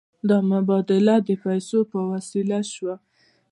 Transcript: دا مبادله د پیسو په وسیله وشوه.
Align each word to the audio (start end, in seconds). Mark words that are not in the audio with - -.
دا 0.29 0.37
مبادله 0.51 1.15
د 1.27 1.29
پیسو 1.43 1.77
په 1.91 1.99
وسیله 2.11 2.57
وشوه. 2.63 2.95